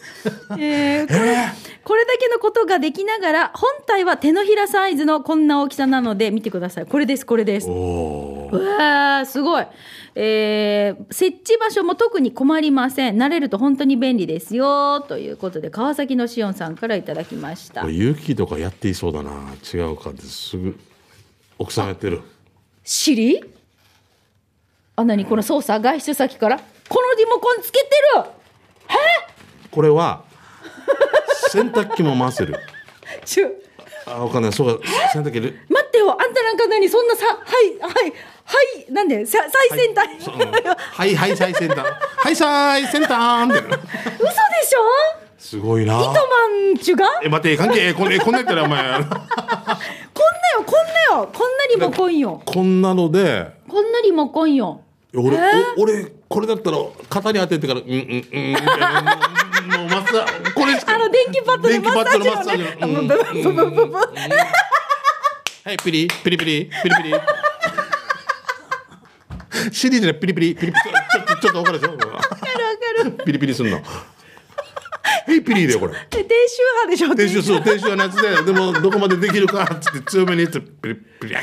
[0.59, 1.37] えーこれ
[1.83, 6.87] これだけのことができながら、本体は手のひらサイズのこんな大きさなので、見てください。
[6.87, 7.68] これです、これです。
[7.68, 9.66] おわーすごい。
[10.14, 13.16] えー設置場所も特に困りません。
[13.16, 15.00] 慣れると本当に便利ですよ。
[15.00, 17.94] ということで、川崎のしおんさんからいただきましたこれ。
[17.94, 19.33] 勇気とかやっていそうだな
[19.74, 20.79] 違うかですぐ
[21.59, 22.20] 奥さんやってる
[22.85, 23.42] シリ？
[25.00, 26.58] あ、なにこの操作外出先から？
[26.58, 26.62] こ
[27.00, 27.86] のリモコンつけて
[28.16, 28.24] る！
[29.70, 30.24] これは
[31.48, 32.54] 洗濯機も回せる。
[33.24, 33.64] ちゅ。
[34.06, 34.52] あわかんない。
[34.52, 34.86] そうか。
[35.12, 35.54] 洗濯機で。
[35.70, 36.10] 待ってよ。
[36.10, 36.86] あんたなんか何？
[36.88, 37.92] そんなさはいはい
[38.44, 39.24] はいなんで？
[39.24, 39.38] さ
[39.70, 40.06] 最先端、
[40.92, 41.14] はい。
[41.14, 41.78] はい最先端。
[41.78, 43.48] はい最先端。
[43.48, 44.80] って嘘でしょ？
[45.38, 45.94] すごいな。
[45.98, 47.06] 糸満ちゅが？
[47.22, 48.82] え待って関係こんえこんなやったらお前。
[49.00, 49.24] こんなよ
[50.66, 50.74] こん
[51.14, 51.30] なよ。
[51.32, 52.42] こんなリモコンよ。
[52.44, 53.52] こんなので。
[53.68, 54.82] こんなリモコンよ
[55.14, 55.44] 俺、えー？
[55.77, 57.94] お俺これだったら肩に当ててからうんうん
[58.33, 63.51] うんもうマッサーこれあの電気パッドで電気パッドのマッサージマのッサージの。
[63.51, 63.87] ねうんブブブブ。
[63.88, 66.70] ブはいピリピリピリ。
[66.83, 67.14] ピリピリ。
[69.73, 70.83] シリーズでピリピリピリピリ。
[71.27, 71.92] ちょちょっと分かるでしょ？
[71.92, 72.25] わかるわか
[73.05, 73.12] る。
[73.25, 73.77] ピリピリすんの。
[73.77, 73.83] は
[75.35, 75.92] いピリだよこれ。
[75.92, 77.14] で低周波でしょ？
[77.14, 81.35] 低周そう低周波のやつででもどこまでできるかっつって強めに言ってピリピリ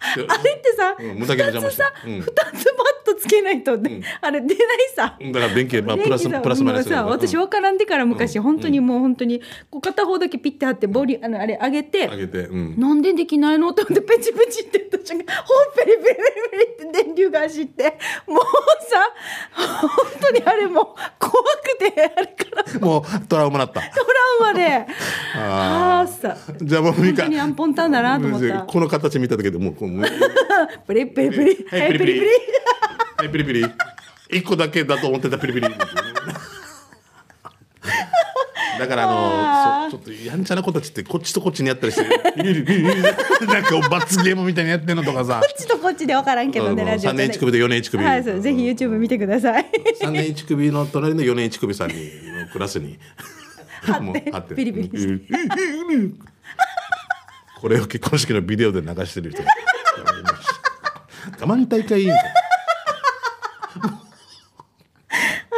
[0.00, 1.82] あれってさ、うん二無駄毛の邪魔して。
[1.82, 2.20] つさ、うん。
[2.20, 4.56] 二つバッとつけないと、であれ出ない
[4.94, 5.16] さ。
[5.20, 12.80] だから電気、まあ、プラス、プラスマイナスさ、私分からんでから昔、本当にもう本当に、こう片方だけピッて貼って、ボリ、あの、あれ上げて、上げて、うん。
[12.80, 16.16] なんでできないのって思ってペチペチって言った瞬間、ほんペリペリ
[16.50, 18.40] ペリって電流が走って、もう
[18.88, 20.84] さ、本当にあれもう
[21.18, 22.44] 怖くて、あれか
[22.74, 22.80] ら。
[22.80, 23.80] もうトラウマなった。
[23.80, 24.86] トラウマで、
[25.36, 28.60] ああさ、じゃあもう本当にアンポンタンだなと思った。
[28.70, 29.90] この形見ただけでもう、こう
[30.86, 32.26] プ リプリプリ、はい、ピリピリ。
[33.20, 33.66] はい、ピリピリ。
[34.30, 35.68] 一個だけだと思ってたピリピリ。
[38.78, 42.02] だからあのちょっとやんちゃな子たちってこっちとこっちにやったりして
[43.44, 45.42] なんか罰ゲームみたいにやってんのとかさ。
[45.42, 49.70] こっちとこっちで分からんけどね、うんラジオ3年1首と4年1首はい、そう、ぜひ YouTube 見てください。
[50.00, 52.98] 3年1首の隣の4年1首さんにのクラスに。
[54.00, 54.54] もう貼って。
[54.54, 54.90] ピリピリ
[57.60, 59.50] これを結婚式のビデオで流してる人が
[61.40, 62.16] 我慢大会委員会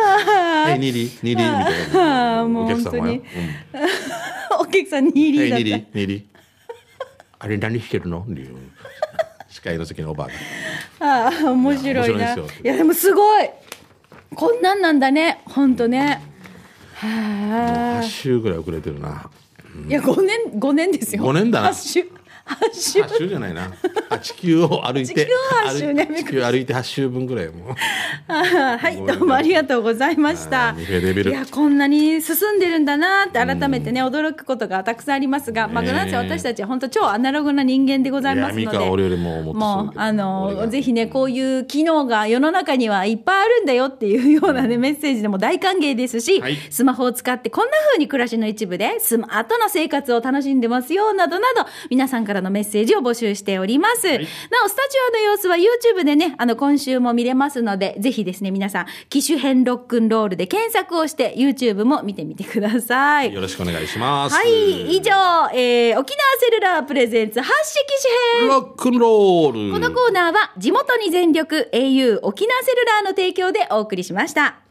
[0.02, 1.50] はい、ニリ、ニリみたい
[1.92, 2.40] な。
[2.40, 3.02] あーもうお客様よ。
[3.02, 3.22] 本当にうん
[4.60, 6.26] お客さんに入はい、りだっニリ、ニリ。
[7.38, 8.56] あれ何してるのっていう。
[9.48, 10.28] 司会の席のおばあ
[11.00, 11.24] が。
[11.26, 12.32] ああ、面白いいや面な。
[12.32, 13.50] いですよいや、でもすごい。
[14.34, 16.22] こんなんなんだね、本当ね。
[16.94, 19.28] は8週ぐらい遅れてるな。
[19.88, 21.22] いや、五年、五年ですよ。
[21.22, 22.04] 五年だな週。
[22.44, 23.02] 八週。
[23.02, 23.72] 8週じゃないな。
[24.08, 25.14] あ地球を歩いて。
[25.14, 27.74] 地球を八周ね地球歩いて8週分ぐらいも
[28.28, 30.74] はい、どうもありがとうございました。
[30.78, 38.78] いや、こんなに進んでるんだなって改めてね、驚くことがたくさんありますが、まあ、なんせ私たちは本当超アナログな人間でございますので。
[38.78, 54.06] もう、あの、ぜひね、こういう機能が世の中にはいっぱいあるんだよっていうようなね、メッセージでも大歓迎ですし、はいスマホを使ってこんな風に暮らしの一部でスマートな生活を楽しんでますよ、などなど、皆さんからのメッセージを募集しております。
[54.06, 54.14] な
[54.64, 63.34] お、スタジオの様子は YouTube でね、あの、今週も見れますので、ぜひですね、皆さん、機種編ロックンロールで検索をして、YouTube も見てみてください。
[63.34, 64.34] よろしくお願いします。
[64.34, 65.12] はい、以上、
[65.52, 68.48] えー、沖縄セルラープレゼンツ発式機種編。
[68.48, 69.72] ロックンロール。
[69.72, 74.62] このコーナーは地元に全力 au 沖縄セルラーの提供でお送りしました。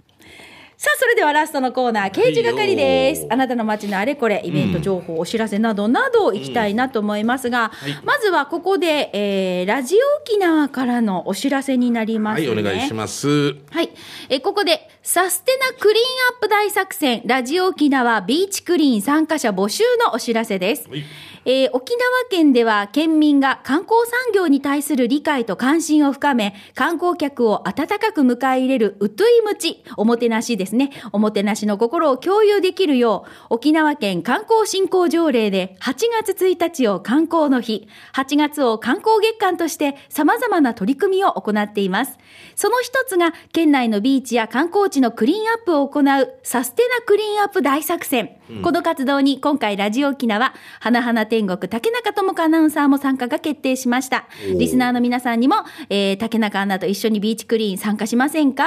[0.81, 7.71] さあ、それではラストのコーナー、刑事係ですあなたの街のあれこれ、イベント情報、お知らせなどなど行きたいなと思いますが、
[8.03, 12.61] まずはここで、えー、ラジオ沖縄からのお知らせになりますはい、ね。
[12.61, 13.27] お願いします。
[13.69, 13.91] はい。
[14.29, 20.87] えーここで、サステナクリーンアップ大作戦、ラジオ沖縄ビーチクリーン参加者募集のお知らせです。
[20.87, 21.03] はい
[21.43, 30.91] えー沖縄県では県民が観光産業に対する理解と関心を深め、観光客を温かく迎え入れるうといむち、おもてなしですね。
[31.11, 42.19] おもてなしの心を共有できるよう、沖縄県観光振興条例で8月1日を観光の日、8月を観光月間として様々な取り組みを行っています。
[42.55, 48.37] その一つが、県内のビーチや観光地のクリーンアップを行うサステナクリーンアップ大作戦。
[48.61, 54.25] この活動に今回ラジオ沖縄、花々天国竹中智子アナウンサーも参加が決定しました。
[54.59, 55.55] リスナーの皆さんにも、
[55.89, 58.65] えー、竹中アナと一緒にビーチクリーン参加しませんか？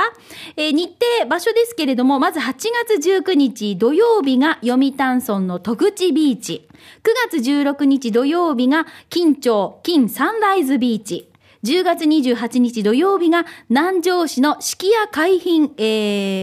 [0.57, 2.55] えー日程、場所ですけれども、まず8
[2.99, 6.67] 月19日土曜日が読谷村の戸口ビーチ。
[7.03, 11.29] 9月16日土曜日が金町金サンライズビーチ。
[11.65, 15.83] 10月28日土曜日が南城市の式屋海浜、え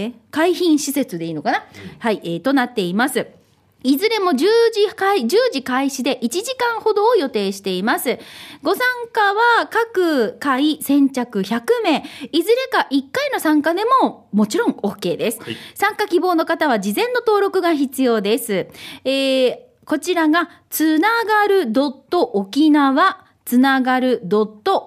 [0.08, 1.64] ー、海浜施設でいいのかな、
[2.00, 3.28] はい、えー、となっています。
[3.84, 8.20] いずれも10時開、10時開始で1時間ほどを予定しています。
[8.62, 8.82] ご参
[9.12, 15.40] 加は各回先着100名、いずれか1回の参加でももちろん OK です。
[15.40, 18.68] はい参加希望の方は事前の登録が必要です。
[19.04, 21.72] えー、こちらが、つながる
[22.34, 24.22] 沖縄、つながる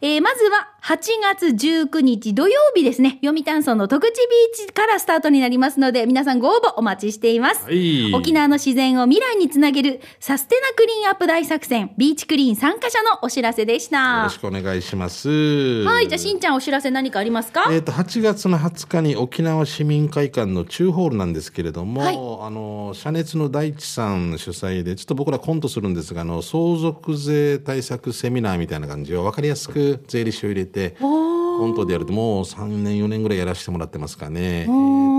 [0.00, 7.64] えーまずは、8月19日土曜日ですね、読谷村の戸口ビーチからスタートになりますので、皆さんご応募お待ちしています。
[7.64, 14.18] はい沖縄の自然を未来につなげる、サステナクリーンアップ大作戦、ビーチクリーン参加者のお知らせでした。
[14.18, 15.79] よろしくお願いします。
[15.84, 17.68] はい、じゃあしんちゃんお知らせ何かありますか？
[17.70, 22.16] えー、と8月の20日に沖縄市民会館の中ホールなんですけれども、はい。
[22.16, 35.10] あの社熱の大地さん主催でちょっと僕らコントするんですがあの相続税対策セミナーみたいな感じを分かりやすく税理士を入れてコントでやるともう3年4年ぐらいやらせてもらってますかね、えーと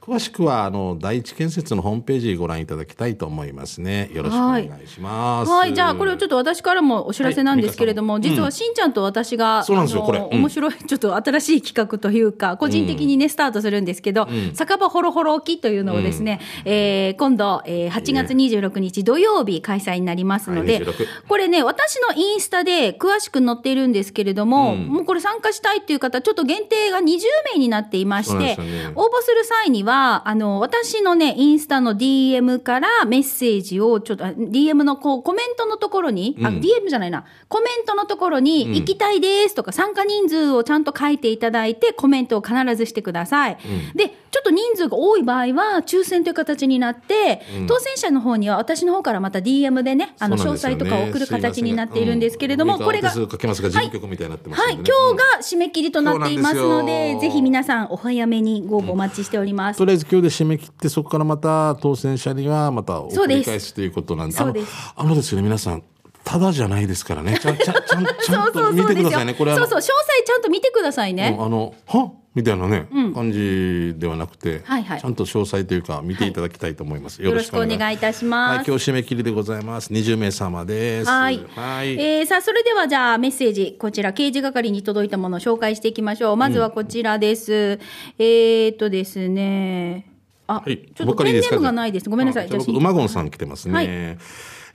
[0.00, 4.10] 詳しくはあの第一建設のホームページご覧いただきたいと思いますね。
[4.12, 5.50] よろしくお願いします。
[5.50, 8.22] はい、じゃあこれをちょっと私からもお知らせなんですけれども、はい。
[8.22, 10.36] 実はしんちゃんと私が、そうなんですよこれ。
[10.36, 10.40] うん。
[10.40, 27.20] 面白い、 ちょっと新しい企画というか、個人的にね、スタートするんですけど、酒場ほろほろ沖というのをですね、えー今度、えー8月26日土曜日開催になりますので、はい26これね、私のインスタで詳しく載っているんですけれども、もうこれ参加したいっていう方、ちょっと限定が20
[27.54, 28.56] 名になっていまして、ね。
[28.94, 43.58] 応募する際には、あの、私のね、インスタの DM からメッセージを、ちょっと、あ DM のこう、コメントのところに、あ、DM じゃないな、コメントのところに、行きたいですとか、参加人数をちゃんと書いていただいて、コメントを必ずしてください。
[43.94, 59.78] で、ちょっと人数が多い場合は、抽選という形になって、当選者の方には、私の方からまた DM でね、あの、詳細とかを送る形になっているんですけれども、うんこれが、上からお手数かけますが事務局みたいはい、で今ね日が締め切りとなっていますので、ぜひ皆さんお早めにご応募お待ちしております。
[59.78, 63.38] とりあえず今日で締め切ってそこからまた当選者にはまた送そうです。
[63.40, 64.36] り返すということなんで。
[64.36, 64.92] そうです。
[64.96, 65.82] あのあのですね皆さん
[66.30, 69.82] ただじゃないですからねちゃんちゃんちゃんちゃんと 見てくださいねそうそう、詳細
[70.24, 71.36] ちゃんと見てくださいね。
[71.36, 78.56] あのはみたいなね、感じではなくて、はいはいちゃんと詳細というか見ていただきたいと思います、よろしくお願いいたします。
[78.58, 81.44] はい、今日締め切りでございます20名様ですはい。
[81.56, 86.36] はいえーさあ、それではじゃあメッセージ、こちら、刑事係に届いたものを紹介していきましょう。
[86.36, 87.80] まずはこちらです。
[88.20, 90.06] えーっとですね。
[90.46, 92.08] あ、はい、ちょっとペンネームがないです。
[92.08, 92.48] ごめんなさい。
[92.48, 93.74] じゃあ馬ゴンさん来てますね。
[93.74, 94.18] はい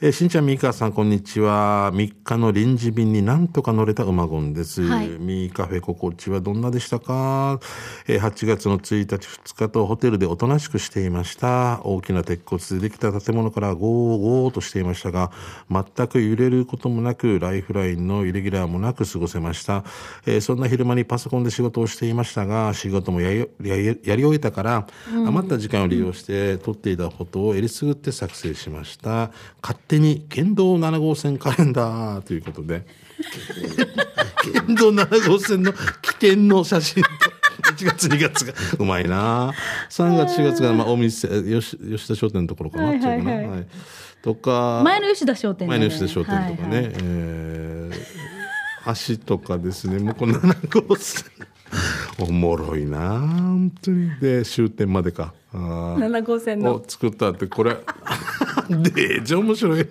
[0.01, 1.89] えーしんちゃん、みーかさん、こんにちは。
[1.93, 4.81] 3日の臨時便になんとか乗れた馬ゴンです。
[4.81, 7.61] はいミーカフェ心地はどんなでしたか、
[8.05, 11.79] えー ?8 月の1日、2日とホテルでおとなしくしていました。
[11.85, 15.31] 大きな鉄骨でできた建物からゴーゴーとしていましたが、
[15.71, 19.85] 全く揺れることもなく、ライフラインのイレギュラーもなく過ごせました。
[20.25, 29.31] えーそんな昼間にパソコンで仕事をしていましたが、仕事もやりやりやり終えたから、余った時間を利用して撮っていたフォトをえりすぐって作成しました。
[29.61, 32.85] 勝手に県道7号線カレンダーということで、
[34.41, 37.09] 県道7号線の起点の写真と、
[37.71, 39.53] 1月2月がうまいな。
[39.89, 43.47] 3月4月が、まあ、お店吉吉田商店のところかなっていうかな、はい。
[43.47, 43.67] はい
[44.21, 46.93] とか前の吉田商店前の吉田商店とかね、はいはい。
[46.95, 48.35] えー
[49.07, 49.97] 橋とかですね。
[49.99, 51.25] 向こう7号線。
[52.19, 54.11] おもろいな本当に。
[54.19, 55.33] で終点までか。
[55.51, 55.95] あー。
[55.97, 56.75] 7号線の。
[56.75, 57.77] を作ったってこれ
[58.69, 59.87] でじゃ面白い。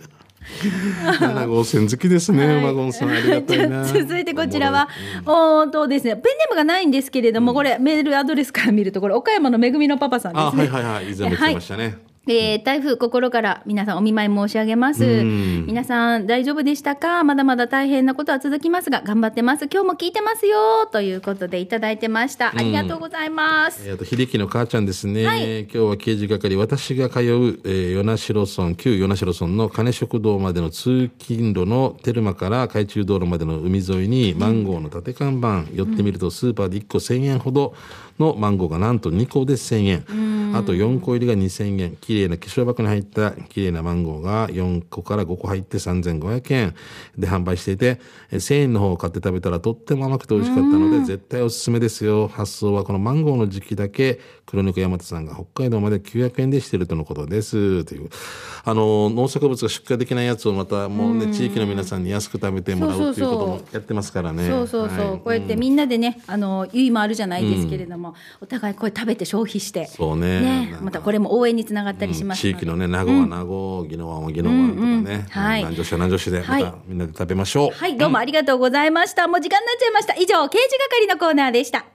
[1.21, 2.57] 7号線好きですね、はい。
[2.59, 3.85] 馬ゴンさんありがたいな。
[3.89, 4.89] 続いてこちらは、
[5.25, 10.69] おーとですね、ペンネームがないんですけれども、これ、メールアドレスから見ると、これ、岡山のめぐみのパパさんですね。
[10.71, 11.13] あはいはいはい。
[11.13, 11.97] 以前も来てましたね、
[12.27, 15.05] えー台風心から皆さんお見舞い申し上げます。
[15.05, 17.23] ん皆さん大丈夫でしたか？
[17.23, 19.69] まだまだ大変なことは続きますが、頑張ってます。
[19.71, 22.53] 今日も聞いてますよということでいただいてました。
[22.57, 23.87] ありがとうございます。
[23.87, 27.23] えー、と秀樹の母ちゃんですね、はい今日は刑事係私が通う、
[27.65, 37.75] えー、与那城村旧与那城村の金食堂までの通勤路のテルマから海中道路までの海沿いにマンゴーの縦看板、寄ってみるとスーパーで1個1000円ほど
[38.19, 41.97] のマンゴーがなんと2個で1000円、あと4個入りが2000円。
[41.97, 46.75] 綺麗な化粧箱に入った綺麗なマンゴーが4個から5個入って3500円。
[47.19, 48.01] で販売していて
[48.31, 52.29] えー1000円の方を買って食べたらとっても甘くて美味しかったので絶対おすすめですよ。
[52.29, 54.21] 発送はこのマンゴーの時期だけ。
[54.47, 57.85] 黒猫山田さんが北海道まで900円でしてるとのことです。
[57.85, 58.11] という。
[58.65, 64.49] あの農作物が出荷できないやつをまたもうね地域の皆さんに安く食べてもらうっていうこともやってますからね。
[64.49, 65.19] そうそうそう、はい。
[65.19, 68.04] こうやってみんなでね、あの、ゆいもあるじゃないですけれども、
[68.41, 70.41] お互いこれ食べて消費して、そうね。
[70.41, 70.85] なんか。
[70.85, 72.65] またこれも応援につながったりします地ので。
[72.65, 75.61] 域のね名護は名護宜野湾は宜野湾とかね、うんうんはい。
[75.61, 79.29] 南城市は南城市でまはいたみんなで食べましょう、はい、どうもありがとうございました。
[79.29, 80.15] もう時間になっちゃいました。
[80.15, 81.87] 以上、刑事係のコーナーでした。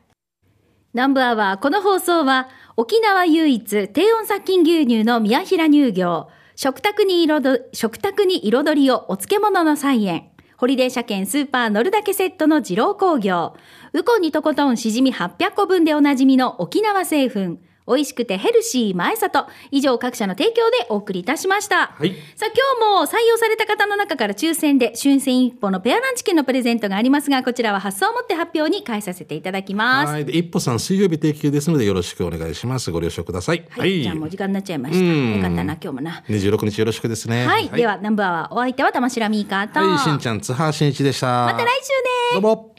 [0.93, 10.28] 南部アワー、この放送は、沖縄唯一、低温殺菌牛乳の宮平乳業、食卓に彩食卓に彩りをお漬物の菜園、
[10.59, 13.55] ホリデー車検スーパー乗るだけセットの二郎工業、
[13.93, 17.59] ウコンにとことんしじみ800個分でおなじみの沖縄製粉、
[17.89, 19.47] 美味しくてヘルシー前里。
[19.71, 21.87] 以上各社の提供でお送りいたしました。
[21.97, 30.11] はいさあ今日も採用された方の中から抽選で春戦一歩のペアランチ券のプレゼントがありますが、こちらは発送をもって発表に返させていただきます。
[30.11, 30.25] はい。
[30.25, 32.91] で、一歩さん、水曜日定休ですので、よろしくお願いします。
[32.91, 33.65] ご了承ください。
[33.69, 34.99] はい、じゃあもう時間になっちゃいました。
[34.99, 36.23] うんよかったな、今日もな。
[36.27, 37.45] 26日よろしくですね。
[37.45, 41.45] はい、では、ナンバーはお相手は玉城ミーカーと、はい、しんちゃん、津波しんいちでした。
[41.45, 41.89] また来週
[42.35, 42.75] ねどうも。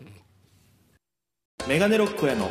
[1.68, 2.50] メガネロックへの